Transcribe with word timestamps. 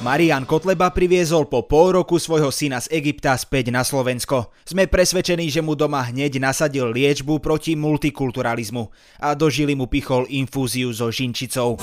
Marian 0.00 0.48
Kotleba 0.48 0.88
priviezol 0.96 1.44
po 1.44 1.68
pol 1.68 1.92
roku 1.92 2.16
svojho 2.16 2.48
syna 2.48 2.80
z 2.80 2.88
Egypta 2.88 3.36
späť 3.36 3.68
na 3.68 3.84
Slovensko. 3.84 4.48
Sme 4.64 4.88
presvedčení, 4.88 5.52
že 5.52 5.60
mu 5.60 5.76
doma 5.76 6.00
hneď 6.08 6.40
nasadil 6.40 6.88
liečbu 6.88 7.36
proti 7.36 7.76
multikulturalizmu 7.76 8.88
a 9.20 9.36
do 9.36 9.52
žily 9.52 9.76
mu 9.76 9.92
pichol 9.92 10.24
infúziu 10.32 10.88
so 10.96 11.12
žinčicou. 11.12 11.76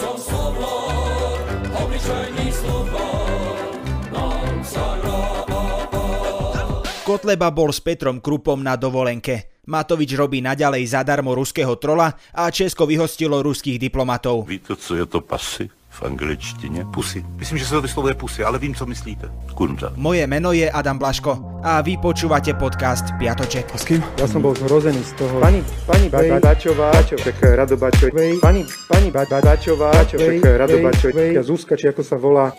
Kotleba 7.05 7.54
bol 7.54 7.70
s 7.70 7.86
Petrom 7.86 8.18
Krupom 8.18 8.65
na 8.65 8.73
dovolenke. 8.73 9.61
Matovič 9.70 10.18
robí 10.18 10.41
naďalej 10.41 10.89
zadarmo 10.89 11.38
ruského 11.38 11.77
trola 11.77 12.18
a 12.34 12.49
Česko 12.49 12.89
vyhostilo 12.89 13.45
ruských 13.45 13.77
diplomatov. 13.77 14.49
Víte, 14.49 14.73
co 14.73 14.97
je 14.97 15.05
to 15.05 15.21
pasy? 15.21 15.77
V 15.98 16.04
angličtině? 16.04 16.86
Pusy. 16.93 17.25
Myslím, 17.36 17.57
že 17.57 17.65
se 17.65 17.71
to 17.71 17.82
vyslovuje 17.82 18.14
pusy, 18.14 18.43
ale 18.43 18.60
vím, 18.60 18.75
co 18.75 18.86
myslíte. 18.86 19.29
Kunda. 19.54 19.92
Moje 19.96 20.28
meno 20.28 20.51
je 20.51 20.71
Adam 20.71 20.97
Blaško 20.97 21.61
a 21.64 21.82
vy 21.82 21.97
počúvate 21.97 22.54
podcast 22.54 23.18
Piatoček. 23.18 23.73
S 23.73 23.82
kým? 23.82 24.06
Ja 24.21 24.29
som 24.29 24.46
bol 24.46 24.54
zhrozený 24.54 25.01
z 25.01 25.18
toho. 25.18 25.42
Pani, 25.42 25.65
pani 25.89 26.06
ba, 26.14 26.21
ba, 26.21 26.37
Bačová, 26.54 26.93
Bačo, 26.93 27.18
tak 27.18 27.42
Rado 27.42 27.73
Bačo, 27.78 28.14
pani, 28.14 28.61
pani 28.86 29.10
ba, 29.10 29.25
ba, 29.25 29.42
Bačová, 29.42 29.89
Bačo, 29.89 30.21
tak 30.21 30.46
Rado 30.46 30.78
Bačo, 30.78 31.10
Zuzka, 31.42 31.73
či 31.73 31.89
ako 31.89 32.02
sa 32.06 32.16
volá. 32.22 32.53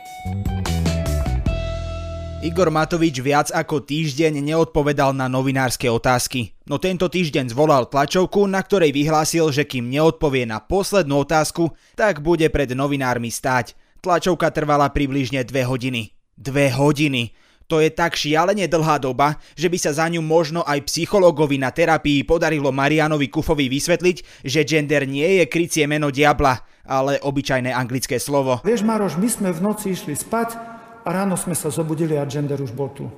Igor 2.38 2.70
Matovič 2.70 3.18
viac 3.18 3.50
ako 3.50 3.82
týždeň 3.82 4.38
neodpovedal 4.38 5.10
na 5.10 5.26
novinárske 5.26 5.90
otázky. 5.90 6.54
No 6.70 6.78
tento 6.78 7.10
týždeň 7.10 7.50
zvolal 7.50 7.90
tlačovku, 7.90 8.46
na 8.46 8.62
ktorej 8.62 8.94
vyhlásil, 8.94 9.50
že 9.50 9.66
kým 9.66 9.90
neodpovie 9.90 10.46
na 10.46 10.62
poslednú 10.62 11.26
otázku, 11.26 11.74
tak 11.98 12.22
bude 12.22 12.46
pred 12.46 12.70
novinármi 12.78 13.26
stáť. 13.34 13.74
Tlačovka 13.98 14.54
trvala 14.54 14.86
približne 14.94 15.42
dve 15.42 15.66
hodiny. 15.66 16.14
Dve 16.38 16.70
hodiny! 16.70 17.34
To 17.66 17.82
je 17.82 17.90
tak 17.90 18.14
šialene 18.14 18.70
dlhá 18.70 19.02
doba, 19.02 19.42
že 19.58 19.66
by 19.66 19.76
sa 19.76 19.90
za 19.92 20.06
ňu 20.06 20.22
možno 20.22 20.62
aj 20.62 20.86
psychologovi 20.88 21.58
na 21.58 21.74
terapii 21.74 22.22
podarilo 22.22 22.70
Marianovi 22.70 23.28
Kufovi 23.28 23.66
vysvetliť, 23.66 24.46
že 24.46 24.62
gender 24.62 25.04
nie 25.10 25.42
je 25.42 25.44
krycie 25.50 25.90
meno 25.90 26.14
diabla, 26.14 26.64
ale 26.86 27.18
obyčajné 27.18 27.74
anglické 27.74 28.16
slovo. 28.22 28.62
Vieš 28.62 28.86
Maroš, 28.86 29.18
my 29.18 29.28
sme 29.28 29.50
v 29.52 29.60
noci 29.60 29.92
išli 29.92 30.16
spať 30.16 30.77
a 31.08 31.24
ráno 31.24 31.40
sme 31.40 31.56
sa 31.56 31.72
zobudili 31.72 32.20
a 32.20 32.28
gender 32.28 32.60
už 32.60 32.76
bol 32.76 32.92
tu. 32.92 33.08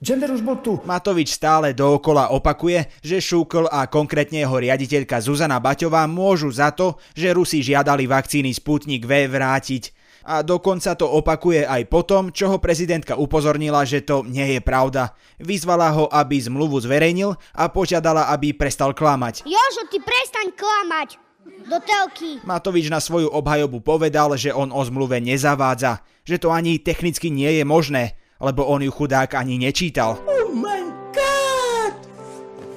Gender 0.00 0.32
už 0.32 0.40
bol 0.40 0.60
tu. 0.60 0.80
Matovič 0.88 1.36
stále 1.36 1.76
dookola 1.76 2.32
opakuje, 2.32 2.88
že 3.04 3.20
Šúkl 3.20 3.68
a 3.68 3.88
konkrétne 3.88 4.44
jeho 4.44 4.56
riaditeľka 4.56 5.20
Zuzana 5.20 5.60
Baťová 5.60 6.04
môžu 6.08 6.48
za 6.52 6.72
to, 6.72 6.96
že 7.12 7.32
Rusi 7.32 7.60
žiadali 7.60 8.08
vakcíny 8.08 8.52
Sputnik 8.52 9.04
V 9.04 9.28
vrátiť. 9.28 9.92
A 10.26 10.42
dokonca 10.42 10.92
to 10.98 11.06
opakuje 11.06 11.64
aj 11.64 11.86
potom, 11.86 12.34
čo 12.34 12.50
ho 12.50 12.58
prezidentka 12.58 13.14
upozornila, 13.16 13.86
že 13.86 14.02
to 14.02 14.26
nie 14.26 14.58
je 14.58 14.60
pravda. 14.60 15.14
Vyzvala 15.38 15.92
ho, 15.94 16.10
aby 16.12 16.40
zmluvu 16.40 16.82
zverejnil 16.82 17.32
a 17.56 17.64
požiadala, 17.70 18.28
aby 18.34 18.52
prestal 18.52 18.92
klamať. 18.92 19.46
Jožo, 19.46 19.86
ty 19.88 20.02
prestaň 20.02 20.50
klamať! 20.52 21.25
Do 21.66 21.78
telky. 21.82 22.42
Matovič 22.42 22.90
na 22.90 22.98
svoju 22.98 23.30
obhajobu 23.30 23.82
povedal, 23.82 24.34
že 24.38 24.54
on 24.54 24.70
o 24.70 24.82
zmluve 24.82 25.18
nezavádza, 25.22 26.02
že 26.26 26.42
to 26.42 26.50
ani 26.50 26.78
technicky 26.78 27.30
nie 27.30 27.58
je 27.58 27.64
možné, 27.66 28.18
lebo 28.38 28.66
on 28.66 28.82
ju 28.82 28.90
chudák 28.90 29.34
ani 29.34 29.58
nečítal. 29.58 30.18
Oh 30.26 30.50
my 30.50 30.86
god! 31.10 31.94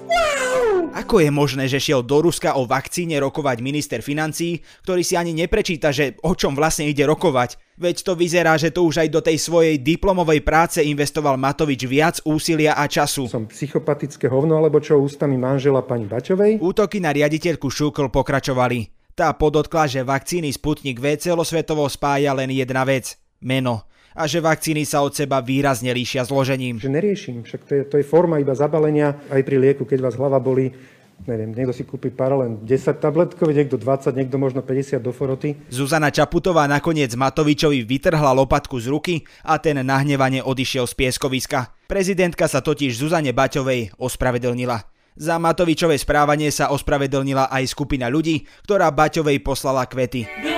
Wow! 0.09 0.89
Ako 0.98 1.22
je 1.22 1.30
možné, 1.30 1.70
že 1.70 1.81
šiel 1.81 2.02
do 2.02 2.22
Ruska 2.22 2.58
o 2.58 2.66
vakcíne 2.66 3.17
rokovať 3.22 3.58
minister 3.61 4.02
financí, 4.02 4.61
ktorý 4.86 5.02
si 5.06 5.14
ani 5.17 5.38
neprečíta, 5.38 5.94
že 5.94 6.17
o 6.26 6.33
čom 6.33 6.58
vlastne 6.58 6.89
ide 6.89 7.06
rokovať? 7.06 7.69
Veď 7.80 8.04
to 8.04 8.14
vyzerá, 8.20 8.60
že 8.60 8.76
to 8.76 8.84
už 8.84 9.08
aj 9.08 9.10
do 9.10 9.24
tej 9.24 9.40
svojej 9.40 9.80
diplomovej 9.80 10.44
práce 10.44 10.84
investoval 10.84 11.40
Matovič 11.40 11.88
viac 11.88 12.20
úsilia 12.28 12.76
a 12.76 12.84
času. 12.92 13.32
Som 13.32 13.48
psychopatické 13.48 14.28
hovno, 14.28 14.60
alebo 14.60 14.84
čo 14.84 15.00
ústami 15.00 15.40
manžela 15.40 15.80
pani 15.80 16.04
Bačovej? 16.04 16.60
Útoky 16.60 17.00
na 17.00 17.16
riaditeľku 17.16 17.72
Šúkl 17.72 18.12
pokračovali. 18.12 18.92
Tá 19.16 19.32
podotkla, 19.32 19.88
že 19.88 20.04
vakcíny 20.04 20.52
Sputnik 20.52 21.00
V 21.00 21.16
celosvetovo 21.16 21.88
spája 21.88 22.36
len 22.36 22.52
jedna 22.52 22.84
vec– 22.84 23.16
meno 23.39 23.88
a 24.20 24.28
že 24.28 24.44
vakcíny 24.44 24.84
sa 24.84 25.00
od 25.00 25.16
seba 25.16 25.39
výrazne 25.39 25.95
líšia 25.95 26.28
zložením. 26.28 26.82
Že 26.82 26.92
neriešim, 26.92 27.38
však 27.48 27.62
to 27.64 27.72
je, 27.72 27.82
to 27.88 27.95
je 28.02 28.06
forma 28.06 28.42
iba 28.42 28.52
zabalenia 28.52 29.16
aj 29.32 29.42
pri 29.48 29.56
lieku, 29.56 29.88
keď 29.88 30.12
vás 30.12 30.20
hlava 30.20 30.44
boli 30.44 30.76
neviem, 31.26 31.52
niekto 31.52 31.74
si 31.76 31.84
kúpi 31.84 32.14
paralén 32.14 32.62
10 32.64 33.00
tabletkov, 33.00 33.52
niekto 33.52 33.76
20, 33.76 34.16
niekto 34.16 34.38
možno 34.40 34.62
50 34.64 35.02
do 35.04 35.12
foroty. 35.12 35.58
Zuzana 35.68 36.14
Čaputová 36.14 36.68
nakoniec 36.70 37.12
Matovičovi 37.16 37.84
vytrhla 37.84 38.32
lopatku 38.36 38.80
z 38.80 38.88
ruky 38.92 39.16
a 39.44 39.60
ten 39.60 39.82
nahnevane 39.82 40.40
odišiel 40.46 40.88
z 40.88 40.94
pieskoviska. 40.96 41.76
Prezidentka 41.90 42.46
sa 42.46 42.64
totiž 42.64 42.96
Zuzane 42.96 43.34
Baťovej 43.34 43.98
ospravedlnila. 43.98 44.78
Za 45.20 45.36
Matovičové 45.36 46.00
správanie 46.00 46.48
sa 46.48 46.72
ospravedlnila 46.72 47.52
aj 47.52 47.76
skupina 47.76 48.08
ľudí, 48.08 48.48
ktorá 48.64 48.88
Baťovej 48.88 49.44
poslala 49.44 49.84
kvety. 49.84 50.48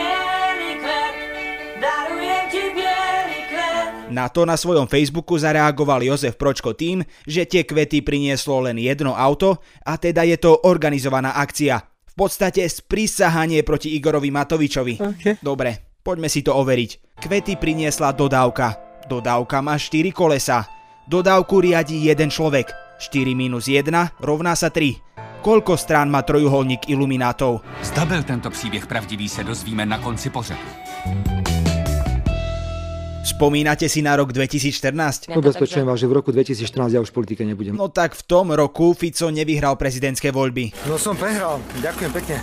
Na 4.11 4.27
to 4.27 4.43
na 4.43 4.59
svojom 4.59 4.91
Facebooku 4.91 5.39
zareagoval 5.39 6.03
Jozef 6.03 6.35
Pročko 6.35 6.75
tým, 6.75 6.99
že 7.23 7.47
tie 7.47 7.63
kvety 7.63 8.03
prinieslo 8.03 8.59
len 8.59 8.75
jedno 8.75 9.15
auto 9.15 9.63
a 9.87 9.95
teda 9.95 10.27
je 10.27 10.35
to 10.35 10.67
organizovaná 10.67 11.39
akcia. 11.39 11.79
V 12.11 12.13
podstate 12.19 12.67
sprísahanie 12.67 13.63
proti 13.63 13.95
Igorovi 13.95 14.27
Matovičovi. 14.27 14.99
Okay. 14.99 15.39
Dobre, 15.39 15.95
poďme 16.03 16.27
si 16.27 16.43
to 16.43 16.51
overiť. 16.59 17.23
Kvety 17.23 17.55
priniesla 17.55 18.11
dodávka. 18.11 18.75
Dodávka 19.07 19.63
má 19.63 19.79
4 19.79 20.11
kolesa. 20.11 20.67
Dodávku 21.07 21.63
riadi 21.63 22.11
jeden 22.11 22.27
človek. 22.27 22.67
4 22.99 23.31
minus 23.31 23.71
1 23.71 23.87
rovná 24.19 24.59
sa 24.59 24.67
3. 24.67 25.39
Koľko 25.41 25.73
strán 25.73 26.11
má 26.11 26.21
trojuholník 26.21 26.91
iluminátov? 26.91 27.63
Zda 27.81 28.05
byl 28.05 28.23
tento 28.23 28.49
příběh 28.51 28.85
pravdivý 28.85 29.29
se 29.29 29.43
dozvíme 29.43 29.85
na 29.85 29.97
konci 29.97 30.29
pořadu. 30.29 30.67
Spomínate 33.21 33.85
si 33.85 34.01
na 34.01 34.17
rok 34.17 34.33
2014? 34.33 35.29
Ubezpečujem 35.29 35.85
vás, 35.85 36.01
že 36.01 36.09
v 36.09 36.13
roku 36.17 36.33
2014 36.33 36.97
ja 36.97 36.99
už 37.05 37.13
v 37.13 37.15
politike 37.21 37.45
nebudem. 37.45 37.77
No 37.77 37.85
tak 37.93 38.17
v 38.17 38.23
tom 38.25 38.49
roku 38.49 38.97
Fico 38.97 39.29
nevyhral 39.29 39.77
prezidentské 39.77 40.33
voľby. 40.33 40.73
No 40.89 40.97
som 40.97 41.13
prehral, 41.13 41.61
ďakujem 41.85 42.11
pekne. 42.17 42.41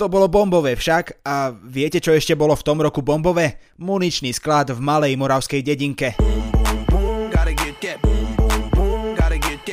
To 0.00 0.08
bolo 0.08 0.32
bombové 0.32 0.80
však 0.80 1.20
a 1.28 1.52
viete 1.52 2.00
čo 2.00 2.16
ešte 2.16 2.32
bolo 2.32 2.56
v 2.56 2.64
tom 2.64 2.80
roku 2.80 3.04
bombové? 3.04 3.60
Muničný 3.76 4.32
sklad 4.32 4.72
v 4.72 4.80
malej 4.80 5.12
moravskej 5.20 5.60
dedinke. 5.60 6.16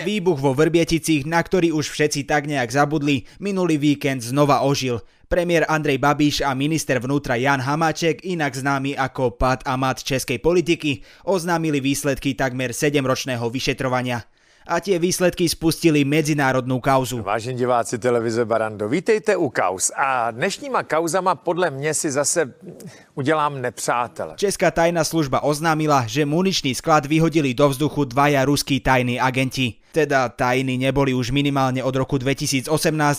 Výbuch 0.05 0.37
vo 0.37 0.53
Vrbieticích, 0.53 1.25
na 1.25 1.41
ktorý 1.41 1.73
už 1.73 1.89
všetci 1.89 2.29
tak 2.29 2.45
nejak 2.45 2.69
zabudli, 2.69 3.25
minulý 3.41 3.81
víkend 3.81 4.21
znova 4.21 4.61
ožil. 4.61 5.01
Premiér 5.25 5.65
Andrej 5.65 5.97
Babiš 5.97 6.45
a 6.45 6.53
minister 6.53 7.01
vnútra 7.01 7.33
Jan 7.33 7.57
Hamáček, 7.57 8.21
inak 8.29 8.53
známy 8.53 8.93
ako 8.93 9.33
Pat 9.33 9.65
a 9.65 9.73
Mat 9.73 10.05
českej 10.05 10.37
politiky, 10.37 11.01
oznámili 11.25 11.81
výsledky 11.81 12.37
takmer 12.37 12.69
7-ročného 12.69 13.49
vyšetrovania 13.49 14.21
a 14.65 14.81
tie 14.81 14.97
výsledky 14.97 15.45
spustili 15.45 16.01
medzinárodnú 16.01 16.81
kauzu. 16.81 17.21
Vážení 17.21 17.61
diváci 17.61 18.01
televize 18.01 18.45
Barando, 18.45 18.89
vítejte 18.89 19.37
u 19.37 19.49
kauz. 19.49 19.93
A 19.93 20.31
dnešníma 20.33 20.83
kauzama 20.83 21.35
podle 21.35 21.69
mě 21.69 21.93
si 21.93 22.11
zase 22.11 22.53
udělám 23.13 23.61
nepřátele. 23.61 24.33
Česká 24.37 24.71
tajná 24.71 25.03
služba 25.03 25.45
oznámila, 25.45 26.05
že 26.09 26.25
muničný 26.25 26.75
sklad 26.75 27.05
vyhodili 27.05 27.53
do 27.53 27.69
vzduchu 27.69 28.05
dvaja 28.05 28.45
ruskí 28.45 28.79
tajní 28.79 29.19
agenti. 29.21 29.73
Teda 29.95 30.27
tajní 30.27 30.75
neboli 30.75 31.15
už 31.15 31.31
minimálne 31.31 31.79
od 31.79 31.95
roku 31.95 32.19
2018, 32.19 32.67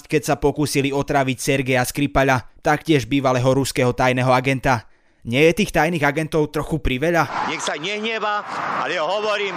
keď 0.04 0.22
sa 0.28 0.34
pokúsili 0.36 0.92
otraviť 0.92 1.40
Sergeja 1.40 1.80
Skripala, 1.88 2.52
taktiež 2.60 3.08
bývalého 3.08 3.48
ruského 3.48 3.96
tajného 3.96 4.28
agenta. 4.28 4.84
Nie 5.24 5.48
je 5.48 5.64
tých 5.64 5.72
tajných 5.72 6.04
agentov 6.04 6.52
trochu 6.52 6.76
priveľa? 6.76 7.48
Nech 7.48 7.64
sa 7.64 7.80
nehneva, 7.80 8.44
ale 8.84 9.00
hovorím, 9.00 9.56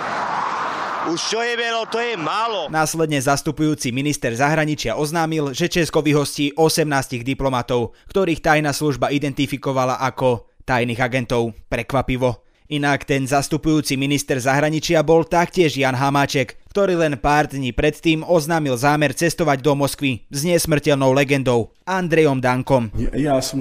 už 1.11 1.19
čo 1.19 1.43
je 1.43 1.59
veľa, 1.59 1.91
to 1.91 1.99
je 1.99 2.15
málo. 2.15 2.71
Následne 2.71 3.19
zastupujúci 3.19 3.91
minister 3.91 4.31
zahraničia 4.31 4.95
oznámil, 4.95 5.51
že 5.51 5.67
Česko 5.67 5.99
vyhostí 5.99 6.55
18 6.55 6.87
diplomatov, 7.27 7.99
ktorých 8.07 8.39
tajná 8.39 8.71
služba 8.71 9.11
identifikovala 9.11 9.99
ako 10.07 10.47
tajných 10.63 11.03
agentov. 11.03 11.51
Prekvapivo. 11.67 12.47
Inak 12.69 13.01
ten 13.01 13.25
zastupujúci 13.25 13.97
minister 13.97 14.37
zahraničia 14.37 15.01
bol 15.01 15.25
taktiež 15.25 15.73
Jan 15.73 15.97
Hamáček, 15.97 16.53
ktorý 16.69 17.01
len 17.01 17.17
pár 17.17 17.49
dní 17.49 17.73
predtým 17.73 18.21
oznámil 18.21 18.77
zámer 18.77 19.09
cestovať 19.09 19.65
do 19.65 19.73
Moskvy 19.73 20.29
s 20.29 20.45
nesmrteľnou 20.45 21.09
legendou 21.09 21.73
Andrejom 21.81 22.37
Dankom. 22.37 22.93
Ja, 22.93 23.33
ja 23.33 23.35
som, 23.41 23.57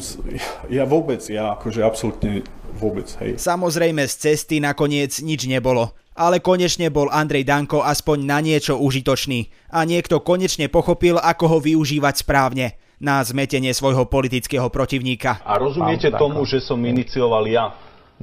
ja 0.68 0.84
vôbec, 0.84 1.24
ja 1.24 1.56
akože 1.56 1.80
absolútne 1.80 2.44
vôbec, 2.76 3.08
hej. 3.24 3.40
Samozrejme 3.40 4.04
z 4.04 4.28
cesty 4.28 4.60
nakoniec 4.60 5.16
nič 5.24 5.48
nebolo 5.48 5.96
ale 6.18 6.42
konečne 6.42 6.90
bol 6.90 7.06
Andrej 7.14 7.46
Danko 7.46 7.86
aspoň 7.86 8.26
na 8.26 8.42
niečo 8.42 8.74
užitočný 8.74 9.70
a 9.70 9.86
niekto 9.86 10.18
konečne 10.18 10.66
pochopil, 10.66 11.14
ako 11.14 11.44
ho 11.46 11.58
využívať 11.62 12.26
správne 12.26 12.74
na 12.98 13.22
zmetenie 13.22 13.70
svojho 13.70 14.10
politického 14.10 14.66
protivníka. 14.66 15.38
A 15.46 15.54
rozumiete 15.62 16.10
tomu, 16.10 16.42
že 16.42 16.58
som 16.58 16.82
inicioval 16.82 17.46
ja 17.46 17.70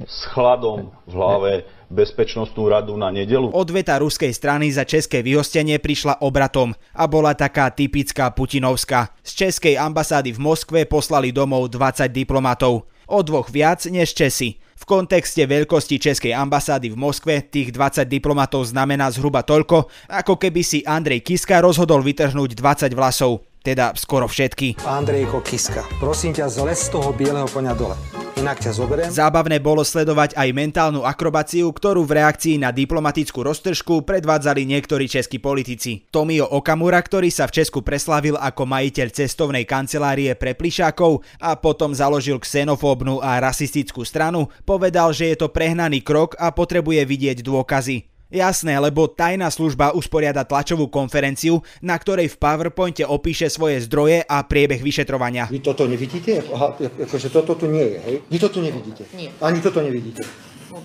s 0.04 0.28
chladom 0.28 0.92
v 1.08 1.12
hlave 1.16 1.52
bezpečnostnú 1.88 2.68
radu 2.68 2.98
na 2.98 3.08
nedelu. 3.08 3.48
Odveta 3.54 3.96
ruskej 3.96 4.34
strany 4.34 4.68
za 4.68 4.84
české 4.84 5.22
vyhostenie 5.22 5.80
prišla 5.80 6.20
obratom 6.20 6.76
a 6.92 7.04
bola 7.08 7.32
taká 7.32 7.72
typická 7.72 8.28
putinovská. 8.34 9.14
Z 9.24 9.46
českej 9.46 9.80
ambasády 9.80 10.34
v 10.36 10.42
Moskve 10.42 10.80
poslali 10.84 11.32
domov 11.32 11.72
20 11.72 12.10
diplomatov. 12.12 12.84
O 13.06 13.22
dvoch 13.22 13.48
viac 13.48 13.86
než 13.86 14.12
Česi. 14.12 14.58
V 14.76 14.84
kontexte 14.84 15.40
veľkosti 15.48 15.96
Českej 15.96 16.36
ambasády 16.36 16.92
v 16.92 17.00
Moskve 17.00 17.40
tých 17.40 17.72
20 17.72 18.04
diplomatov 18.10 18.68
znamená 18.68 19.08
zhruba 19.08 19.40
toľko, 19.40 19.88
ako 20.10 20.34
keby 20.36 20.60
si 20.60 20.84
Andrej 20.84 21.24
Kiska 21.24 21.64
rozhodol 21.64 22.04
vytrhnúť 22.04 22.52
20 22.52 22.92
vlasov. 22.92 23.46
Teda 23.64 23.96
skoro 23.96 24.28
všetky. 24.30 24.78
Andrejko 24.84 25.42
Kiska, 25.42 25.82
prosím 25.98 26.36
ťa, 26.36 26.46
zles 26.50 26.86
z 26.86 26.98
toho 26.98 27.10
bieleho 27.10 27.50
konia 27.50 27.74
dole. 27.74 28.25
Inak 28.36 28.60
ťa 28.60 28.72
zoberiem. 28.76 29.08
Zábavné 29.08 29.64
bolo 29.64 29.80
sledovať 29.80 30.36
aj 30.36 30.48
mentálnu 30.52 31.08
akrobáciu, 31.08 31.72
ktorú 31.72 32.04
v 32.04 32.20
reakcii 32.20 32.60
na 32.60 32.68
diplomatickú 32.68 33.40
roztržku 33.40 34.04
predvádzali 34.04 34.68
niektorí 34.68 35.08
českí 35.08 35.40
politici. 35.40 36.04
Tomio 36.12 36.44
Okamura, 36.44 37.00
ktorý 37.00 37.32
sa 37.32 37.48
v 37.48 37.64
Česku 37.64 37.80
preslávil 37.80 38.36
ako 38.36 38.68
majiteľ 38.68 39.08
cestovnej 39.08 39.64
kancelárie 39.64 40.36
pre 40.36 40.52
plišákov 40.52 41.24
a 41.40 41.56
potom 41.56 41.96
založil 41.96 42.36
xenofóbnu 42.36 43.24
a 43.24 43.40
rasistickú 43.40 44.04
stranu, 44.04 44.52
povedal, 44.68 45.16
že 45.16 45.32
je 45.32 45.36
to 45.40 45.48
prehnaný 45.48 46.04
krok 46.04 46.36
a 46.36 46.52
potrebuje 46.52 47.08
vidieť 47.08 47.40
dôkazy. 47.40 48.15
Jasné, 48.36 48.76
lebo 48.76 49.08
tajná 49.08 49.48
služba 49.48 49.96
usporiada 49.96 50.44
tlačovú 50.44 50.92
konferenciu, 50.92 51.64
na 51.80 51.96
ktorej 51.96 52.28
v 52.28 52.36
PowerPointe 52.36 53.00
opíše 53.08 53.48
svoje 53.48 53.80
zdroje 53.88 54.20
a 54.28 54.44
priebeh 54.44 54.84
vyšetrovania. 54.84 55.48
Vy 55.48 55.64
toto 55.64 55.88
nevidíte? 55.88 56.44
Aha, 56.52 56.76
akože 56.76 57.32
toto 57.32 57.56
tu 57.56 57.64
nie 57.72 57.96
je, 57.96 57.98
hej? 58.04 58.16
Vy 58.28 58.36
toto 58.36 58.60
nevidíte? 58.60 59.08
Nie. 59.16 59.32
Ani 59.40 59.64
toto 59.64 59.80
nevidíte. 59.80 60.20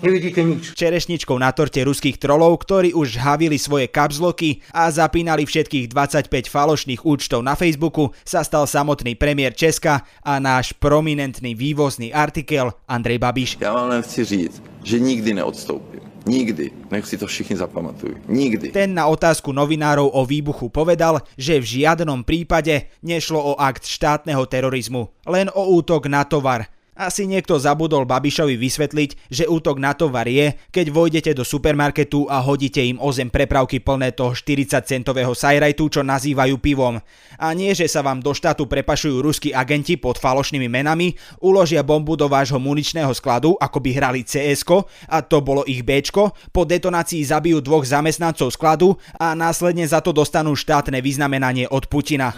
Nevidíte 0.00 0.40
nič. 0.40 0.72
Čerešničkou 0.72 1.36
na 1.36 1.52
torte 1.52 1.84
ruských 1.84 2.16
trolov, 2.16 2.56
ktorí 2.64 2.96
už 2.96 3.20
havili 3.20 3.60
svoje 3.60 3.92
kapzloky 3.92 4.64
a 4.72 4.88
zapínali 4.88 5.44
všetkých 5.44 5.92
25 5.92 6.48
falošných 6.48 7.04
účtov 7.04 7.44
na 7.44 7.52
Facebooku, 7.52 8.16
sa 8.24 8.40
stal 8.40 8.64
samotný 8.64 9.12
premiér 9.20 9.52
Česka 9.52 10.00
a 10.24 10.40
náš 10.40 10.72
prominentný 10.80 11.52
vývozný 11.52 12.16
artikel 12.16 12.72
Andrej 12.88 13.20
Babiš. 13.20 13.50
Ja 13.60 13.76
vám 13.76 13.92
len 13.92 14.00
chci 14.00 14.24
říct, 14.24 14.56
že 14.80 14.96
nikdy 14.96 15.36
neodstoupím. 15.36 16.11
Nikdy. 16.24 16.88
Nech 16.88 17.04
si 17.04 17.20
to 17.20 17.28
všichni 17.28 17.60
zapamatujú. 17.60 18.16
Nikdy. 18.30 18.72
Ten 18.72 18.96
na 18.96 19.10
otázku 19.10 19.52
novinárov 19.52 20.08
o 20.08 20.22
výbuchu 20.24 20.72
povedal, 20.72 21.20
že 21.36 21.60
v 21.60 21.84
žiadnom 21.84 22.24
prípade 22.24 22.88
nešlo 23.04 23.36
o 23.36 23.52
akt 23.60 23.84
štátneho 23.84 24.48
terorizmu, 24.48 25.12
len 25.28 25.52
o 25.52 25.76
útok 25.76 26.08
na 26.08 26.24
tovar. 26.24 26.71
Asi 26.92 27.24
niekto 27.24 27.56
zabudol 27.56 28.04
Babišovi 28.04 28.60
vysvetliť, 28.60 29.32
že 29.32 29.48
útok 29.48 29.80
na 29.80 29.96
tovar 29.96 30.28
je, 30.28 30.52
keď 30.68 30.86
vojdete 30.92 31.32
do 31.32 31.40
supermarketu 31.40 32.28
a 32.28 32.44
hodíte 32.44 32.84
im 32.84 33.00
o 33.00 33.08
zem 33.08 33.32
prepravky 33.32 33.80
plné 33.80 34.12
toho 34.12 34.36
40-centového 34.36 35.32
sajrajtu, 35.32 35.88
čo 35.88 36.00
nazývajú 36.04 36.60
pivom. 36.60 37.00
A 37.40 37.48
nie, 37.56 37.72
že 37.72 37.88
sa 37.88 38.04
vám 38.04 38.20
do 38.20 38.36
štátu 38.36 38.68
prepašujú 38.68 39.24
ruskí 39.24 39.56
agenti 39.56 39.96
pod 39.96 40.20
falošnými 40.20 40.68
menami, 40.68 41.16
uložia 41.40 41.80
bombu 41.80 42.12
do 42.12 42.28
vášho 42.28 42.60
muničného 42.60 43.16
skladu, 43.16 43.56
ako 43.56 43.80
by 43.80 43.90
hrali 43.96 44.20
cs 44.20 44.60
a 45.08 45.24
to 45.24 45.40
bolo 45.40 45.64
ich 45.64 45.80
b 45.80 45.96
po 46.52 46.68
detonácii 46.68 47.24
zabijú 47.24 47.64
dvoch 47.64 47.88
zamestnancov 47.88 48.52
skladu 48.52 49.00
a 49.16 49.32
následne 49.32 49.88
za 49.88 50.04
to 50.04 50.12
dostanú 50.12 50.52
štátne 50.52 51.00
vyznamenanie 51.00 51.64
od 51.72 51.88
Putina. 51.88 52.36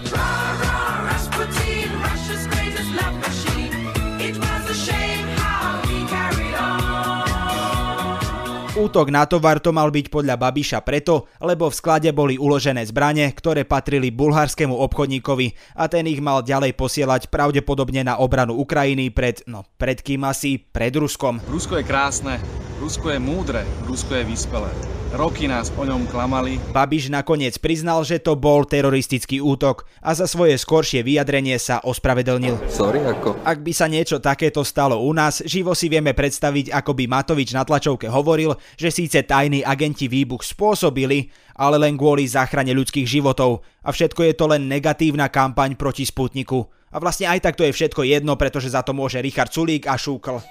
Útok 8.84 9.08
na 9.08 9.24
tovar 9.24 9.64
to 9.64 9.72
mal 9.72 9.88
byť 9.88 10.12
podľa 10.12 10.36
Babiša 10.36 10.84
preto, 10.84 11.24
lebo 11.40 11.72
v 11.72 11.78
sklade 11.80 12.12
boli 12.12 12.36
uložené 12.36 12.84
zbranie, 12.84 13.24
ktoré 13.32 13.64
patrili 13.64 14.12
bulharskému 14.12 14.76
obchodníkovi 14.76 15.56
a 15.80 15.88
ten 15.88 16.04
ich 16.04 16.20
mal 16.20 16.44
ďalej 16.44 16.76
posielať 16.76 17.32
pravdepodobne 17.32 18.04
na 18.04 18.20
obranu 18.20 18.60
Ukrajiny 18.60 19.08
pred, 19.08 19.40
no 19.48 19.64
pred 19.80 20.04
kým 20.04 20.28
asi, 20.28 20.60
pred 20.60 20.92
Ruskom. 20.92 21.40
Rusko 21.48 21.80
je 21.80 21.84
krásne, 21.88 22.36
Rusko 22.76 23.08
je 23.08 23.20
múdre, 23.24 23.64
Rusko 23.88 24.20
je 24.20 24.24
vyspelé. 24.28 24.68
Roky 25.14 25.46
nás 25.46 25.70
o 25.78 25.86
ňom 25.86 26.10
klamali. 26.10 26.58
Babiš 26.74 27.06
nakoniec 27.06 27.54
priznal, 27.62 28.02
že 28.02 28.18
to 28.18 28.34
bol 28.34 28.66
teroristický 28.66 29.38
útok 29.38 29.86
a 30.02 30.10
za 30.10 30.26
svoje 30.26 30.58
skoršie 30.58 31.06
vyjadrenie 31.06 31.54
sa 31.62 31.78
ospravedlnil. 31.86 32.58
Sorry, 32.66 32.98
ako? 32.98 33.38
Ak 33.46 33.62
by 33.62 33.70
sa 33.70 33.86
niečo 33.86 34.18
takéto 34.18 34.66
stalo 34.66 34.98
u 34.98 35.14
nás, 35.14 35.38
živo 35.46 35.70
si 35.78 35.86
vieme 35.86 36.18
predstaviť, 36.18 36.74
ako 36.74 36.98
by 36.98 37.04
Matovič 37.06 37.54
na 37.54 37.62
tlačovke 37.62 38.10
hovoril, 38.10 38.58
že 38.74 38.90
síce 38.90 39.22
tajní 39.22 39.62
agenti 39.62 40.10
výbuch 40.10 40.42
spôsobili, 40.42 41.30
ale 41.54 41.78
len 41.78 41.94
kvôli 41.94 42.26
záchrane 42.26 42.74
ľudských 42.74 43.06
životov 43.06 43.62
a 43.86 43.94
všetko 43.94 44.18
je 44.26 44.34
to 44.34 44.50
len 44.50 44.66
negatívna 44.66 45.30
kampaň 45.30 45.78
proti 45.78 46.02
Sputniku. 46.02 46.66
A 46.90 46.98
vlastne 46.98 47.30
aj 47.30 47.38
tak 47.38 47.54
to 47.54 47.62
je 47.62 47.70
všetko 47.70 48.02
jedno, 48.02 48.34
pretože 48.34 48.74
za 48.74 48.82
to 48.82 48.90
môže 48.90 49.22
Richard 49.22 49.54
Sulík 49.54 49.86
a 49.86 49.94
Šúkl. 49.94 50.42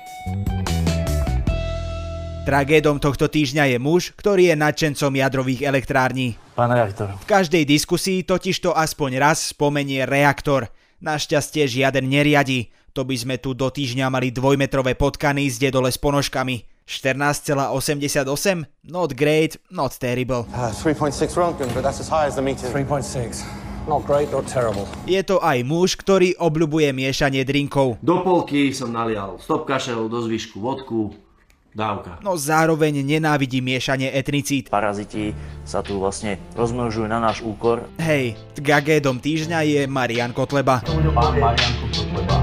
Tragédom 2.43 2.99
tohto 2.99 3.31
týždňa 3.31 3.71
je 3.71 3.77
muž, 3.79 4.11
ktorý 4.19 4.51
je 4.51 4.59
nadšencom 4.59 5.15
jadrových 5.15 5.63
elektrární. 5.63 6.35
Pán 6.59 6.75
reaktor. 6.75 7.15
V 7.23 7.25
každej 7.31 7.63
diskusii 7.63 8.27
totižto 8.27 8.75
aspoň 8.75 9.15
raz 9.15 9.55
spomenie 9.55 10.03
reaktor. 10.03 10.67
Našťastie 10.99 11.63
žiaden 11.71 12.03
neriadi. 12.03 12.67
To 12.91 13.07
by 13.07 13.15
sme 13.15 13.35
tu 13.39 13.55
do 13.55 13.71
týždňa 13.71 14.11
mali 14.11 14.35
dvojmetrové 14.35 14.99
potkany 14.99 15.47
s 15.47 15.55
dedole 15.55 15.87
s 15.87 15.95
ponožkami. 15.95 16.67
14,88? 16.83 18.27
Not 18.91 19.15
great, 19.15 19.55
not 19.71 19.95
terrible. 19.95 20.43
Uh, 20.51 20.67
3.6 20.75 21.15
Röntgen, 21.39 21.71
but 21.71 21.87
that's 21.87 22.03
as 22.03 22.11
high 22.11 22.27
as 22.27 22.35
the 22.35 22.43
meter. 22.43 22.67
3.6. 22.67 23.39
Not 23.87 24.03
great, 24.03 24.27
not 24.35 24.51
terrible. 24.51 24.83
Je 25.07 25.23
to 25.23 25.39
aj 25.39 25.63
muž, 25.63 25.95
ktorý 25.95 26.35
obľubuje 26.35 26.91
miešanie 26.91 27.47
drinkov. 27.47 28.03
Do 28.03 28.19
polky 28.19 28.75
som 28.75 28.91
nalial 28.91 29.39
stop 29.39 29.63
kašel, 29.63 30.11
do 30.11 30.19
zvyšku 30.27 30.59
vodku, 30.59 31.15
dávka. 31.73 32.21
No 32.21 32.37
zároveň 32.37 33.01
nenávidí 33.03 33.59
miešanie 33.59 34.13
etnicít. 34.13 34.69
Paraziti 34.69 35.33
sa 35.65 35.81
tu 35.81 35.99
vlastne 35.99 36.39
rozmnožujú 36.57 37.05
na 37.09 37.19
náš 37.19 37.41
úkor. 37.41 37.89
Hej, 37.99 38.37
gagédom 38.57 39.19
týždňa 39.19 39.59
je 39.65 39.81
Marian 39.89 40.31
Kotleba. 40.31 40.85
Marian 41.13 41.73
Kotleba. 41.91 42.37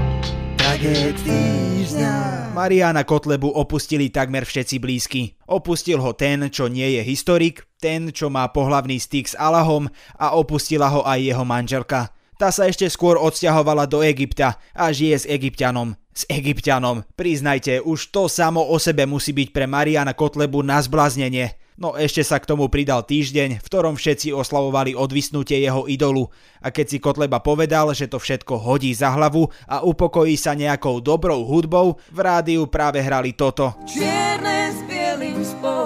Tragéd 0.59 1.17
týždňa. 1.25 2.13
Mariana 2.51 3.07
Kotlebu 3.07 3.47
opustili 3.47 4.11
takmer 4.11 4.43
všetci 4.43 4.75
blízky. 4.79 5.39
Opustil 5.47 6.03
ho 6.03 6.11
ten, 6.11 6.51
čo 6.51 6.67
nie 6.67 6.99
je 6.99 7.01
historik, 7.07 7.63
ten, 7.79 8.11
čo 8.11 8.27
má 8.27 8.43
pohlavný 8.51 8.99
styk 8.99 9.31
s 9.31 9.35
Alahom 9.39 9.87
a 10.19 10.35
opustila 10.35 10.91
ho 10.91 11.01
aj 11.07 11.19
jeho 11.23 11.43
manželka. 11.47 12.11
Tá 12.35 12.49
sa 12.49 12.65
ešte 12.65 12.89
skôr 12.89 13.21
odsťahovala 13.21 13.85
do 13.85 14.01
Egypta 14.01 14.57
a 14.73 14.89
žije 14.89 15.15
s 15.15 15.25
Egyptianom. 15.29 15.93
S 16.11 16.27
Egyptianom. 16.27 17.07
Priznajte, 17.15 17.79
už 17.79 18.11
to 18.11 18.27
samo 18.27 18.59
o 18.67 18.75
sebe 18.75 19.07
musí 19.07 19.31
byť 19.31 19.49
pre 19.55 19.65
Mariana 19.65 20.11
Kotlebu 20.11 20.59
na 20.59 20.83
zbláznenie. 20.83 21.55
No 21.81 21.97
ešte 21.97 22.21
sa 22.21 22.37
k 22.37 22.45
tomu 22.45 22.69
pridal 22.69 23.01
týždeň, 23.01 23.57
v 23.57 23.65
ktorom 23.65 23.97
všetci 23.97 24.29
oslavovali 24.29 24.93
odvisnutie 24.93 25.57
jeho 25.57 25.89
idolu. 25.89 26.29
A 26.61 26.69
keď 26.69 26.85
si 26.85 26.97
Kotleba 27.01 27.41
povedal, 27.41 27.89
že 27.97 28.05
to 28.05 28.21
všetko 28.21 28.61
hodí 28.61 28.93
za 28.93 29.09
hlavu 29.09 29.49
a 29.65 29.81
upokojí 29.81 30.37
sa 30.37 30.53
nejakou 30.53 31.01
dobrou 31.01 31.41
hudbou, 31.41 31.97
v 32.13 32.19
rádiu 32.21 32.69
práve 32.69 33.01
hrali 33.01 33.33
toto. 33.33 33.73
Čierne 33.89 34.69
s 34.69 34.79
bielým 34.85 35.41
spoj. 35.41 35.80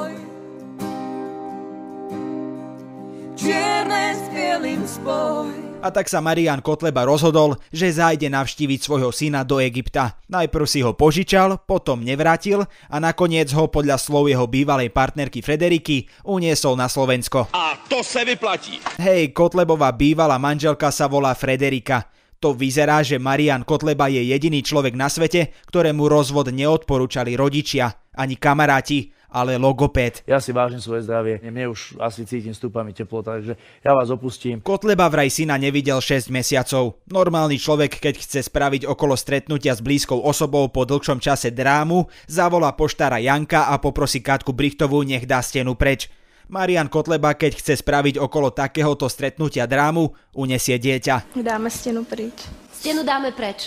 A 5.85 5.93
tak 5.93 6.09
sa 6.09 6.17
Marian 6.17 6.65
Kotleba 6.65 7.05
rozhodol, 7.05 7.61
že 7.69 7.93
zájde 7.93 8.25
navštíviť 8.25 8.79
svojho 8.81 9.13
syna 9.13 9.45
do 9.45 9.61
Egypta. 9.61 10.17
Najprv 10.33 10.65
si 10.65 10.81
ho 10.81 10.97
požičal, 10.97 11.61
potom 11.69 12.01
nevrátil 12.01 12.65
a 12.89 12.97
nakoniec 12.97 13.53
ho 13.53 13.69
podľa 13.69 14.01
slov 14.01 14.25
jeho 14.25 14.49
bývalej 14.49 14.89
partnerky 14.89 15.45
Frederiky 15.45 16.09
uniesol 16.25 16.73
na 16.73 16.89
Slovensko. 16.89 17.53
A 17.53 17.77
to 17.85 18.01
sa 18.01 18.25
vyplatí. 18.25 18.81
Hej, 18.97 19.29
Kotlebová 19.37 19.93
bývalá 19.93 20.41
manželka 20.41 20.89
sa 20.89 21.05
volá 21.05 21.37
Frederika. 21.37 22.09
To 22.41 22.57
vyzerá, 22.57 23.05
že 23.05 23.21
Marian 23.21 23.61
Kotleba 23.61 24.09
je 24.09 24.25
jediný 24.25 24.65
človek 24.65 24.97
na 24.97 25.05
svete, 25.05 25.53
ktorému 25.69 26.09
rozvod 26.09 26.49
neodporúčali 26.49 27.37
rodičia, 27.37 27.93
ani 28.17 28.41
kamaráti, 28.41 29.13
ale 29.35 29.59
logopéd. 29.59 30.23
Ja 30.23 30.39
si 30.39 30.55
vážim 30.55 30.79
svoje 30.79 31.03
zdravie. 31.03 31.43
Mne 31.43 31.75
už 31.75 31.99
asi 31.99 32.23
cítim 32.23 32.55
stúpami 32.55 32.95
teplota, 32.95 33.35
takže 33.35 33.59
ja 33.83 33.91
vás 33.91 34.07
opustím. 34.07 34.63
Kotleba 34.63 35.11
vraj 35.11 35.27
syna 35.27 35.59
nevidel 35.59 35.99
6 35.99 36.31
mesiacov. 36.31 37.03
Normálny 37.11 37.59
človek, 37.59 37.99
keď 37.99 38.15
chce 38.23 38.39
spraviť 38.47 38.87
okolo 38.87 39.19
stretnutia 39.19 39.75
s 39.75 39.83
blízkou 39.83 40.23
osobou 40.23 40.71
po 40.71 40.87
dlhšom 40.87 41.19
čase 41.19 41.51
drámu, 41.51 42.07
zavolá 42.31 42.71
poštára 42.71 43.19
Janka 43.19 43.67
a 43.67 43.75
poprosí 43.75 44.23
Katku 44.23 44.55
Brichtovú, 44.55 45.03
nech 45.03 45.27
dá 45.27 45.43
stenu 45.43 45.75
preč. 45.75 46.07
Marian 46.45 46.87
Kotleba, 46.87 47.33
keď 47.33 47.57
chce 47.57 47.73
spraviť 47.81 48.21
okolo 48.21 48.53
takéhoto 48.53 49.09
stretnutia 49.09 49.65
drámu, 49.65 50.13
unesie 50.37 50.77
dieťa. 50.77 51.33
Dáme 51.33 51.73
stenu 51.73 52.05
preč. 52.05 52.45
Stenu 52.69 53.01
dáme 53.01 53.33
preč. 53.33 53.65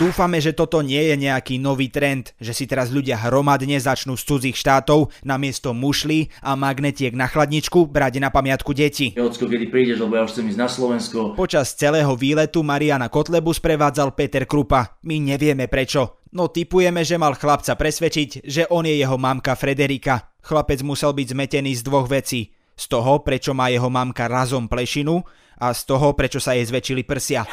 Dúfame, 0.00 0.40
že 0.40 0.56
toto 0.56 0.80
nie 0.80 1.12
je 1.12 1.28
nejaký 1.28 1.60
nový 1.60 1.92
trend, 1.92 2.32
že 2.40 2.56
si 2.56 2.64
teraz 2.64 2.88
ľudia 2.88 3.20
hromadne 3.20 3.76
začnú 3.76 4.16
z 4.16 4.24
cudzích 4.24 4.56
štátov 4.56 5.12
namiesto 5.28 5.76
mušlí 5.76 6.32
a 6.40 6.56
magnetiek 6.56 7.12
na 7.12 7.28
chladničku 7.28 7.84
brať 7.84 8.16
na 8.16 8.32
pamiatku 8.32 8.72
deti. 8.72 9.12
Jocko, 9.12 9.44
kedy 9.44 9.68
prídeš, 9.68 10.00
lebo 10.00 10.16
ja 10.16 10.24
už 10.24 10.32
chcem 10.32 10.48
ísť 10.48 10.56
na 10.56 10.72
Slovensko. 10.72 11.36
Počas 11.36 11.76
celého 11.76 12.16
výletu 12.16 12.64
Mariana 12.64 13.12
Kotlebu 13.12 13.52
sprevádzal 13.52 14.16
Peter 14.16 14.48
Krupa. 14.48 14.96
My 15.04 15.20
nevieme 15.20 15.68
prečo. 15.68 16.24
No 16.32 16.48
typujeme, 16.48 17.04
že 17.04 17.20
mal 17.20 17.36
chlapca 17.36 17.76
presvedčiť, 17.76 18.48
že 18.48 18.72
on 18.72 18.88
je 18.88 18.96
jeho 18.96 19.20
mamka 19.20 19.52
Frederika. 19.52 20.32
Chlapec 20.40 20.80
musel 20.80 21.12
byť 21.12 21.36
zmetený 21.36 21.76
z 21.76 21.84
dvoch 21.84 22.08
vecí. 22.08 22.56
Z 22.72 22.88
toho, 22.88 23.20
prečo 23.20 23.52
má 23.52 23.68
jeho 23.68 23.92
mamka 23.92 24.24
razom 24.32 24.64
plešinu 24.64 25.20
a 25.60 25.76
z 25.76 25.80
toho, 25.84 26.16
prečo 26.16 26.40
sa 26.40 26.56
jej 26.56 26.64
zväčšili 26.64 27.04
prsia 27.04 27.44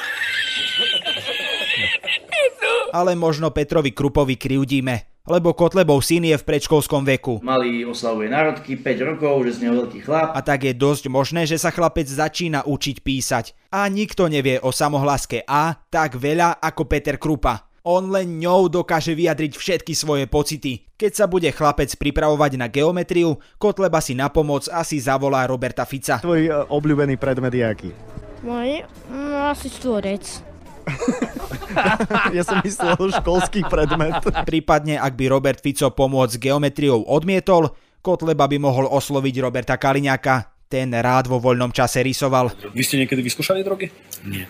ale 2.98 3.14
možno 3.14 3.54
Petrovi 3.54 3.94
Krupovi 3.94 4.34
kryudíme, 4.34 5.22
lebo 5.30 5.54
Kotlebov 5.54 6.02
syn 6.02 6.26
je 6.26 6.38
v 6.40 6.48
predškolskom 6.48 7.06
veku. 7.06 7.46
Malý 7.46 7.86
oslavuje 7.86 8.32
národky, 8.34 8.80
5 8.80 9.10
rokov, 9.14 9.46
že 9.46 9.62
z 9.62 9.68
neho 9.68 9.76
veľký 9.86 10.00
chlap. 10.02 10.34
A 10.34 10.42
tak 10.42 10.66
je 10.66 10.74
dosť 10.74 11.14
možné, 11.14 11.46
že 11.46 11.62
sa 11.62 11.70
chlapec 11.70 12.10
začína 12.10 12.66
učiť 12.66 13.06
písať. 13.06 13.54
A 13.70 13.86
nikto 13.92 14.26
nevie 14.26 14.58
o 14.58 14.74
samohlaske 14.74 15.46
A 15.46 15.78
tak 15.94 16.18
veľa 16.18 16.58
ako 16.58 16.90
Peter 16.90 17.22
Krupa. 17.22 17.70
On 17.88 18.04
len 18.04 18.44
ňou 18.44 18.68
dokáže 18.68 19.16
vyjadriť 19.16 19.56
všetky 19.56 19.96
svoje 19.96 20.28
pocity. 20.28 20.84
Keď 21.00 21.12
sa 21.14 21.24
bude 21.24 21.48
chlapec 21.56 21.88
pripravovať 21.96 22.60
na 22.60 22.68
geometriu, 22.68 23.40
Kotleba 23.56 24.04
si 24.04 24.12
na 24.12 24.28
pomoc 24.28 24.68
asi 24.68 25.00
zavolá 25.00 25.48
Roberta 25.48 25.88
Fica. 25.88 26.20
Tvoj 26.20 26.42
uh, 26.52 26.56
obľúbený 26.68 27.16
predmet 27.16 27.56
je 27.56 27.64
aký? 27.64 27.90
Môj? 28.44 28.84
No, 29.08 29.56
asi 29.56 29.72
štvorec. 29.72 30.47
ja 32.38 32.44
som 32.44 32.64
myslel 32.64 32.96
školský 32.96 33.68
predmet. 33.68 34.24
Prípadne, 34.48 34.98
ak 34.98 35.14
by 35.14 35.26
Robert 35.28 35.60
Fico 35.60 35.92
pomôcť 35.92 36.34
s 36.36 36.42
geometriou 36.42 37.06
odmietol, 37.06 37.76
Kotleba 38.00 38.48
by 38.48 38.58
mohol 38.62 38.86
osloviť 38.88 39.36
Roberta 39.44 39.76
Kaliňaka. 39.76 40.68
Ten 40.68 40.92
rád 40.92 41.32
vo 41.32 41.40
voľnom 41.40 41.72
čase 41.72 42.04
rysoval. 42.04 42.52
Vy 42.76 42.84
ste 42.84 43.00
niekedy 43.00 43.24
vyskúšali 43.24 43.64
drogy? 43.64 43.88
Nie. 44.28 44.48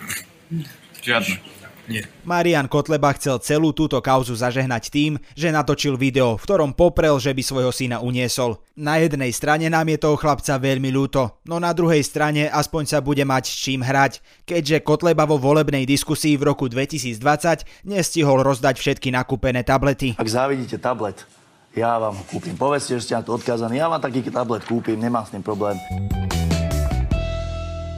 Žiadne. 1.06 1.57
Nie. 1.88 2.04
Marian 2.28 2.68
Kotleba 2.68 3.16
chcel 3.16 3.40
celú 3.40 3.72
túto 3.72 3.96
kauzu 4.04 4.36
zažehnať 4.36 4.92
tým, 4.92 5.16
že 5.34 5.56
natočil 5.56 5.96
video, 5.96 6.36
v 6.36 6.44
ktorom 6.44 6.76
poprel, 6.76 7.16
že 7.16 7.32
by 7.32 7.40
svojho 7.40 7.72
syna 7.72 8.04
uniesol. 8.04 8.60
Na 8.76 9.00
jednej 9.00 9.32
strane 9.32 9.72
nám 9.72 9.88
je 9.88 9.98
toho 9.98 10.20
chlapca 10.20 10.60
veľmi 10.60 10.92
ľúto, 10.92 11.40
no 11.48 11.64
na 11.64 11.72
druhej 11.72 12.04
strane 12.04 12.52
aspoň 12.52 12.84
sa 12.92 13.00
bude 13.00 13.24
mať 13.24 13.48
s 13.48 13.56
čím 13.56 13.82
hrať, 13.82 14.20
keďže 14.44 14.84
Kotleba 14.84 15.24
vo 15.24 15.40
volebnej 15.40 15.88
diskusii 15.88 16.36
v 16.36 16.52
roku 16.52 16.68
2020 16.68 17.88
nestihol 17.88 18.44
rozdať 18.44 18.76
všetky 18.78 19.10
nakúpené 19.16 19.64
tablety. 19.64 20.20
Ak 20.20 20.28
závidíte 20.28 20.78
tablet, 20.78 21.24
ja 21.72 21.96
vám 21.96 22.20
ho 22.20 22.24
kúpim. 22.28 22.54
Povedzte, 22.60 23.00
že 23.00 23.10
ste 23.10 23.16
na 23.16 23.24
to 23.24 23.40
odkázaní, 23.40 23.80
ja 23.80 23.88
vám 23.88 24.04
taký 24.04 24.28
tablet 24.28 24.68
kúpim, 24.68 25.00
nemám 25.00 25.24
s 25.24 25.32
tým 25.32 25.42
problém. 25.42 25.80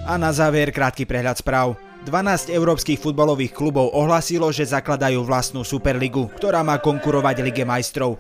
A 0.06 0.18
na 0.18 0.30
záver 0.30 0.70
krátky 0.74 1.06
prehľad 1.10 1.42
správ. 1.42 1.89
12 2.00 2.48
európskych 2.56 2.96
futbalových 2.96 3.52
klubov 3.52 3.92
ohlasilo, 3.92 4.48
že 4.56 4.64
zakladajú 4.64 5.20
vlastnú 5.28 5.68
Superligu, 5.68 6.32
ktorá 6.40 6.64
má 6.64 6.80
konkurovať 6.80 7.44
Lige 7.44 7.68
majstrov. 7.68 8.16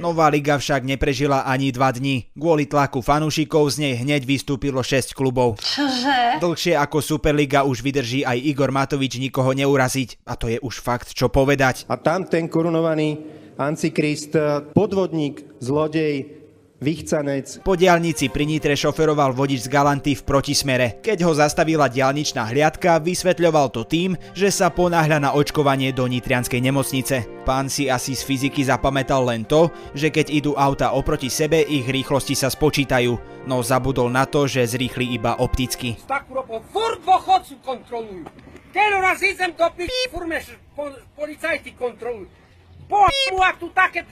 Nová 0.00 0.30
liga 0.30 0.54
však 0.54 0.86
neprežila 0.86 1.42
ani 1.44 1.74
dva 1.74 1.90
dni. 1.90 2.30
Kvôli 2.38 2.70
tlaku 2.70 3.02
fanúšikov 3.02 3.74
z 3.74 3.76
nej 3.82 3.94
hneď 3.98 4.22
vystúpilo 4.22 4.78
6 4.78 5.12
klubov. 5.18 5.58
Čože? 5.58 6.38
Dlhšie 6.38 6.78
ako 6.78 7.02
Superliga 7.02 7.66
už 7.66 7.82
vydrží 7.82 8.22
aj 8.22 8.38
Igor 8.38 8.70
Matovič 8.70 9.18
nikoho 9.18 9.50
neuraziť. 9.50 10.22
A 10.24 10.38
to 10.38 10.46
je 10.46 10.62
už 10.62 10.78
fakt 10.78 11.10
čo 11.10 11.26
povedať. 11.26 11.90
A 11.90 11.98
tam 11.98 12.22
ten 12.22 12.46
korunovaný 12.46 13.18
Antikrist, 13.56 14.36
podvodník, 14.76 15.42
zlodej, 15.64 16.35
Vychcanec. 16.76 17.64
Po 17.64 17.72
diálnici 17.72 18.28
pri 18.28 18.44
Nitre 18.44 18.76
šoferoval 18.76 19.32
vodič 19.32 19.64
z 19.64 19.72
Galanty 19.72 20.12
v 20.12 20.22
protismere. 20.28 21.00
Keď 21.00 21.24
ho 21.24 21.32
zastavila 21.32 21.88
diálničná 21.88 22.52
hliadka, 22.52 23.00
vysvetľoval 23.00 23.72
to 23.72 23.88
tým, 23.88 24.12
že 24.36 24.52
sa 24.52 24.68
ponáhľa 24.68 25.24
na 25.24 25.30
očkovanie 25.32 25.96
do 25.96 26.04
Nitrianskej 26.04 26.60
nemocnice. 26.60 27.24
Pán 27.48 27.72
si 27.72 27.88
asi 27.88 28.12
z 28.12 28.20
fyziky 28.28 28.60
zapamätal 28.60 29.24
len 29.24 29.48
to, 29.48 29.72
že 29.96 30.12
keď 30.12 30.28
idú 30.28 30.52
auta 30.52 30.92
oproti 30.92 31.32
sebe, 31.32 31.64
ich 31.64 31.88
rýchlosti 31.88 32.36
sa 32.36 32.52
spočítajú, 32.52 33.46
no 33.48 33.64
zabudol 33.64 34.12
na 34.12 34.28
to, 34.28 34.44
že 34.44 34.68
zrýchli 34.68 35.16
iba 35.16 35.40
opticky. 35.40 35.96
Tak 36.04 36.28
furt 36.76 37.00
dôchodcu 37.00 37.56
kontrolujú. 37.64 38.28
Keď 38.76 38.88
raz 39.00 39.24
idem 39.24 39.56
do 39.56 39.64
p***, 39.72 39.88
furt 40.12 41.00
policajti 41.16 41.72
kontrolujú. 41.72 42.28
Po 42.84 43.08
ak 43.40 43.56
tu 43.56 43.72
také 43.72 44.04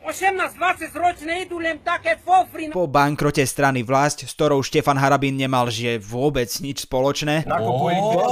18-20 0.00 0.90
ročné 0.96 1.44
idú 1.44 1.60
len 1.60 1.76
také 1.84 2.16
fofry. 2.16 2.72
Po 2.72 2.88
bankrote 2.88 3.44
strany 3.44 3.84
vlast, 3.84 4.24
s 4.24 4.32
ktorou 4.32 4.64
Štefan 4.64 4.96
Harabín 4.96 5.36
nemal 5.36 5.68
že 5.68 6.00
vôbec 6.00 6.48
nič 6.64 6.88
spoločné, 6.88 7.44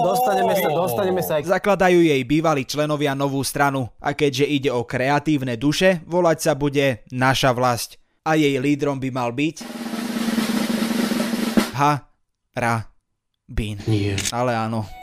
dostaneme 0.02 0.54
sa, 0.56 0.68
dostaneme 0.72 1.22
sa. 1.22 1.38
Zakladajú 1.38 2.00
jej 2.00 2.22
bývalí 2.24 2.64
členovia 2.64 3.12
novú 3.12 3.44
stranu 3.44 3.92
a 4.00 4.16
keďže 4.16 4.46
ide 4.48 4.70
o 4.72 4.82
kreatívne 4.88 5.60
duše, 5.60 6.00
volať 6.08 6.38
sa 6.40 6.52
bude 6.56 7.04
Naša 7.12 7.52
vlast. 7.52 8.00
A 8.24 8.36
jej 8.36 8.56
lídrom 8.60 9.00
by 9.00 9.08
mal 9.12 9.30
byť... 9.32 9.56
Ha, 11.78 11.92
ra, 12.58 12.90
bin. 13.46 13.78
Nie. 13.86 14.18
Ale 14.34 14.50
áno. 14.58 14.97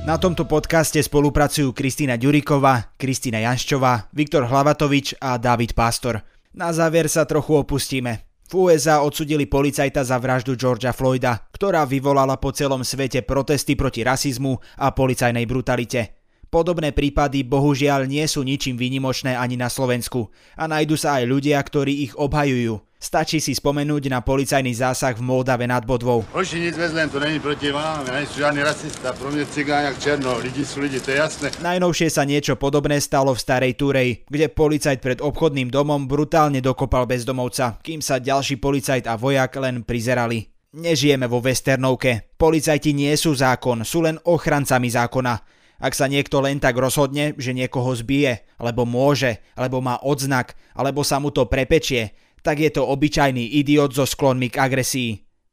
Na 0.00 0.16
tomto 0.16 0.48
podcaste 0.48 0.96
spolupracujú 0.96 1.76
Kristýna 1.76 2.16
Ďuriková, 2.16 2.96
Kristýna 2.96 3.44
Janščová, 3.44 4.08
Viktor 4.16 4.48
Hlavatovič 4.48 5.20
a 5.20 5.36
David 5.36 5.76
Pastor. 5.76 6.24
Na 6.56 6.72
záver 6.72 7.04
sa 7.12 7.28
trochu 7.28 7.60
opustíme. 7.60 8.24
V 8.48 8.66
USA 8.66 9.04
odsudili 9.04 9.44
policajta 9.44 10.00
za 10.02 10.16
vraždu 10.16 10.56
Georgia 10.56 10.96
Floyda, 10.96 11.44
ktorá 11.52 11.84
vyvolala 11.84 12.40
po 12.40 12.48
celom 12.50 12.80
svete 12.80 13.22
protesty 13.22 13.76
proti 13.76 14.00
rasizmu 14.00 14.56
a 14.80 14.90
policajnej 14.90 15.44
brutalite. 15.44 16.19
Podobné 16.50 16.90
prípady 16.90 17.46
bohužiaľ 17.46 18.10
nie 18.10 18.26
sú 18.26 18.42
ničím 18.42 18.74
výnimočné 18.74 19.38
ani 19.38 19.54
na 19.54 19.70
Slovensku 19.70 20.34
a 20.58 20.66
nájdu 20.66 20.98
sa 20.98 21.22
aj 21.22 21.30
ľudia, 21.30 21.62
ktorí 21.62 22.10
ich 22.10 22.18
obhajujú. 22.18 22.82
Stačí 22.98 23.38
si 23.38 23.54
spomenúť 23.54 24.10
na 24.10 24.18
policajný 24.18 24.74
zásah 24.74 25.14
v 25.14 25.22
Moldave 25.22 25.70
nad 25.70 25.86
Bodvou. 25.86 26.26
Hoši, 26.34 26.58
nic 26.58 26.74
vezlem, 26.74 27.06
to 27.06 27.22
není 27.22 27.38
proti 27.38 27.70
vám, 27.70 28.02
ja 28.02 28.18
nie 28.18 28.26
sú 28.26 28.42
žiadny 28.42 28.66
rasista, 28.66 29.14
pro 29.14 29.30
mňa 29.30 29.46
cigáň 29.46 29.82
jak 29.94 29.96
černo, 30.02 30.42
lidi 30.42 30.66
sú 30.66 30.82
lidi, 30.82 30.98
to 30.98 31.14
je 31.14 31.22
jasné. 31.22 31.54
Najnovšie 31.62 32.10
sa 32.10 32.26
niečo 32.26 32.58
podobné 32.58 32.98
stalo 32.98 33.30
v 33.30 33.40
Starej 33.40 33.78
Turej, 33.78 34.10
kde 34.26 34.50
policajt 34.50 34.98
pred 34.98 35.22
obchodným 35.22 35.70
domom 35.70 36.10
brutálne 36.10 36.58
dokopal 36.58 37.06
bezdomovca, 37.06 37.78
kým 37.78 38.02
sa 38.02 38.18
ďalší 38.18 38.58
policajt 38.58 39.06
a 39.06 39.14
vojak 39.14 39.54
len 39.62 39.86
prizerali. 39.86 40.50
Nežijeme 40.74 41.30
vo 41.30 41.38
westernovke. 41.38 42.34
Policajti 42.34 42.90
nie 42.90 43.14
sú 43.14 43.38
zákon, 43.38 43.86
sú 43.86 44.02
len 44.02 44.18
ochrancami 44.26 44.90
zákona. 44.90 45.59
Ak 45.80 45.96
sa 45.96 46.06
niekto 46.06 46.44
len 46.44 46.60
tak 46.60 46.76
rozhodne, 46.76 47.32
že 47.40 47.56
niekoho 47.56 47.96
zbije, 47.96 48.44
alebo 48.60 48.84
môže, 48.84 49.40
alebo 49.56 49.80
má 49.80 49.96
odznak, 50.04 50.52
alebo 50.76 51.00
sa 51.00 51.16
mu 51.16 51.32
to 51.32 51.48
prepečie, 51.48 52.12
tak 52.44 52.60
je 52.60 52.68
to 52.68 52.84
obyčajný 52.84 53.56
idiot 53.56 53.96
so 53.96 54.04
sklonmi 54.04 54.52
k 54.52 54.60
agresii. 54.60 55.10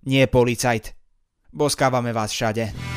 Nie 0.08 0.28
policajt. 0.28 0.96
Boskávame 1.56 2.12
vás 2.12 2.36
všade. 2.36 2.97